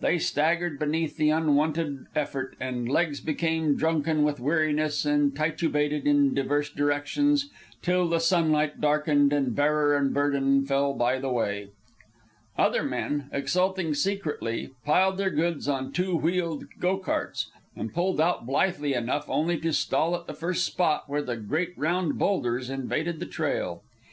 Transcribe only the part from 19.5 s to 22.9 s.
to stall at the first spot where the great round boulders